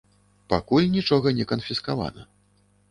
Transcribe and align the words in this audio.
Пакуль 0.53 0.89
нічога 0.95 1.37
не 1.41 1.45
канфіскавана. 1.53 2.29